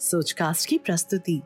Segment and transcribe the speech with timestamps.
[0.00, 1.42] सोचकास्ट की प्रस्तुति।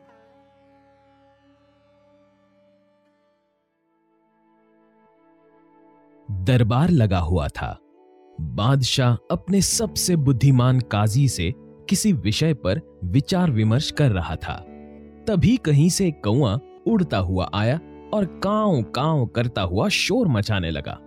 [6.31, 7.79] दरबार लगा हुआ था।
[8.41, 14.55] बादशाह अपने सबसे बुद्धिमान काजी से किसी विषय पर विचार विमर्श कर रहा था।
[15.27, 17.79] तभी कहीं से कौआ उड़ता हुआ आया
[18.13, 20.97] और काव काव करता हुआ शोर मचाने लगा।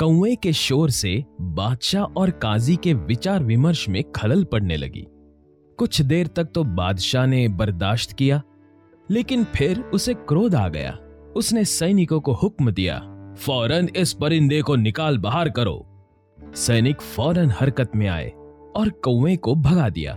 [0.00, 5.06] कौए के शोर से बादशाह और काजी के विचार विमर्श में खलल पड़ने लगी।
[5.78, 8.42] कुछ देर तक तो बादशाह ने बर्दाश्त किया,
[9.08, 10.96] लेकिन फिर उसे क्रोध आ गया।
[11.36, 12.98] उसने सैनिकों को हुक्म दिया,
[13.36, 15.84] फ़ौरन इस परिंदे को निकाल बाहर करो।
[16.38, 18.28] सैनिक फ़ौरन हरकत में आए
[18.76, 20.16] और कौए को भगा दिया।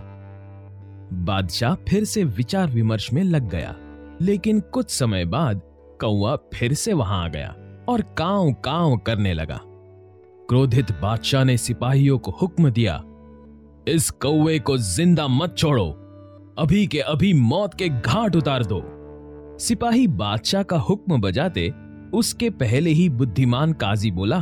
[1.24, 3.74] बादशाह फिर से विचार विमर्श में लग गया,
[4.20, 5.60] लेकिन कुछ समय बाद
[6.00, 7.54] कौआ फिर से वहाँ आ गया
[7.88, 9.60] और काव काव करने लगा।
[10.48, 13.02] क्रोधित बादशाह ने सिपाहियों को हुक्म दिया
[13.90, 15.86] इस कौवे को ज़िंदा मत छोड़ो।
[16.58, 18.82] अभी के अभी मौत के घाट उतार दो।
[19.60, 21.68] सिपाही बादशाह का हुक्म बजाते
[22.14, 24.38] उसके पहले ही बुद्धिमान काजी बोला,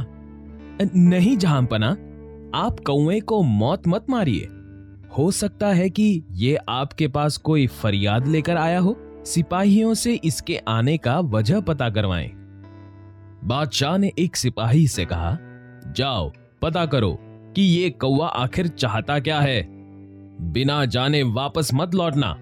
[0.83, 1.89] नहीं जहांपना
[2.55, 4.49] आप कौए को मौत मत मारिए।
[5.19, 8.97] हो सकता है कि ये आपके पास कोई फरियाद लेकर आया हो।
[9.27, 12.31] सिपाहियों से इसके आने का वजह पता करवाएँ।
[13.45, 15.37] बादशाह ने एक सिपाही से कहा,
[15.89, 16.31] जाओ,
[16.62, 17.19] पता करो
[17.57, 19.67] कि ये कौवा आखिर चाहता क्या है?
[20.41, 22.37] बिना जाने वापस मत लौटना।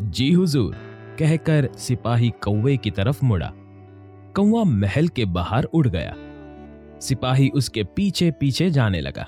[0.00, 0.74] जी हुजूर,
[1.18, 3.52] कहकर सिपाही कौवे की तरफ़ मुड़ा।
[4.36, 6.14] कौवा महल के बाहर उड़ गया।
[7.00, 9.26] सिपाही उसके पीछे पीछे जाने लगा।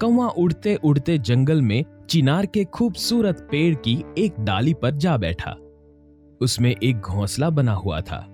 [0.00, 5.56] कौवा उड़ते उड़ते जंगल में चिनार के खूबसूरत पेड़ की एक डाली पर जा बैठा।
[6.40, 8.26] उसमें एक घोंसला बना हुआ था।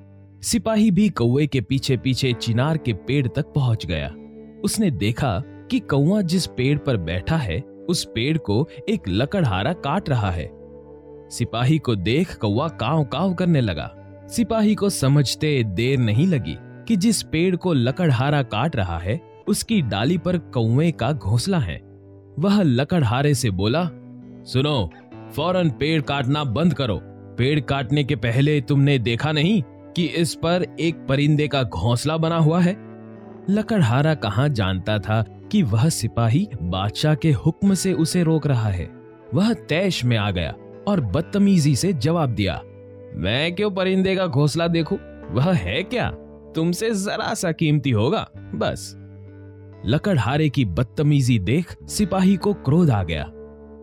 [0.42, 4.14] सिपाही भी कौवे के पीछे पीछे चिनार के पेड़ तक पहुँच गया।
[4.64, 10.08] उसने देखा कि कौवा जिस पेड़ पर बैठा है, उस पेड़ को एक लकड़हारा काट
[10.08, 10.50] रहा है।
[11.30, 13.94] सिपाही को देख कौआ काव काव करने लगा।
[14.28, 19.82] सिपाही को समझते देर नहीं लगी कि जिस पेड़ को लकड़हारा काट रहा है, उसकी
[19.82, 21.80] डाली पर कौवे का घोंसला है।
[22.38, 23.84] वह लकड़हारे से बोला,
[24.44, 24.90] सुनो,
[25.36, 27.00] फ़ौरन पेड़ काटना बंद करो।
[27.38, 29.62] पेड़ काटने के पहले तुमने देखा नहीं
[29.96, 32.76] कि इस पर एक परिंदे का घोंसला बना हुआ है?
[33.50, 35.24] लकड़हारा कहाँ जानता था
[35.54, 38.90] कि वह सिपाही बादशाह के हुक्म से उसे रोक रहा है।
[39.34, 40.54] वह तैश में आ गया
[40.88, 42.54] और बदतमीजी से जवाब दिया,
[43.14, 44.98] मैं क्यों परिंदे का घोंसला देखूँ?
[45.30, 46.10] वह है क्या?
[46.54, 48.94] तुमसे जरा सा कीमती होगा, बस।
[49.86, 53.24] लकड़हारे की बदतमीजी देख सिपाही को क्रोध आ गया।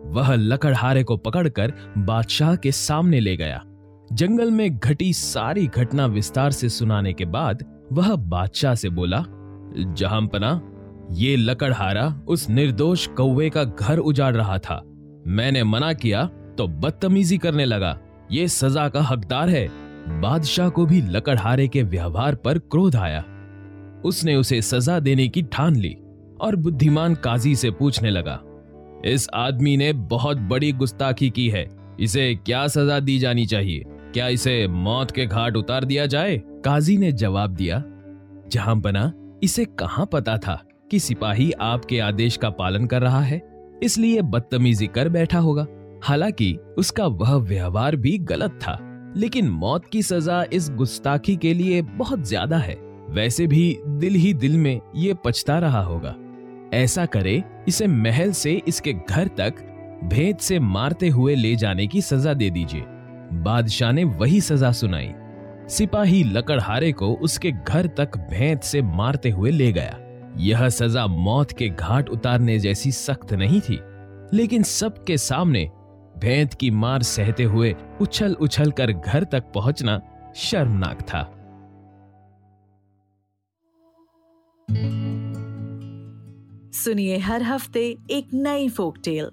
[0.04, 3.62] वह लकड़हारे को पकड़कर बादशाह के सामने ले गया।
[4.12, 9.24] जंगल में घटी सारी घटना विस्तार से सुनाने के बाद वह बादशाह से बोला
[9.76, 10.68] जहांपना
[11.12, 14.80] ये लकड़हारा उस निर्दोष कौवे का घर उजाड़ रहा था।
[15.26, 16.24] मैंने मना किया
[16.58, 17.98] तो बदतमीजी करने लगा।
[18.32, 19.66] ये सजा का हकदार है।
[20.20, 23.24] बादशाह को भी लकड़हारे के व्यवहार पर क्रोध आया।
[24.04, 25.96] उसने उसे सजा देने की ठान ली
[26.40, 28.40] और बुद्धिमान काजी से पूछने लगा,
[29.04, 31.66] इस आदमी ने बहुत बड़ी गुस्ताखी की है।
[32.00, 33.84] इसे क्या सजा दी जानी चाहिए?
[33.88, 36.36] क्या इसे मौत के घाट उतार दिया जाए?
[36.64, 37.82] काजी ने जवाब दिया,
[38.48, 39.12] जहाँ बना,
[39.42, 40.62] इसे कहाँ पता था?
[40.92, 43.40] कि सिपाही आपके आदेश का पालन कर रहा है,
[43.82, 45.66] इसलिए बदतमीजी कर बैठा होगा।
[46.04, 48.78] हालाँकि उसका वह व्यवहार भी गलत था,
[49.16, 52.74] लेकिन मौत की सजा इस गुस्ताखी के लिए बहुत ज़्यादा है।
[53.10, 56.14] वैसे भी दिल ही दिल में ये पछता रहा होगा।
[56.74, 59.64] ऐसा करे, इसे महल से इसके घर तक
[60.04, 62.84] भेद से मारते हुए ले जाने की सजा दे दीजिए।
[63.42, 65.12] बादशाह ने वही सजा सुनाई।
[65.68, 69.98] सिपाही लकड़हारे को उसके घर तक भेद से मारते हुए ले गया।
[70.36, 73.78] यह सजा मौत के घाट उतारने जैसी सख्त नहीं थी,
[74.36, 75.70] लेकिन सबके सामने
[76.18, 80.00] भेंत की मार सहते हुए उछल उछल कर घर तक पहुँचना
[80.36, 81.22] शर्मनाक था।
[86.74, 89.30] सुनिए हर हफ़्ते एक नई फोक टेल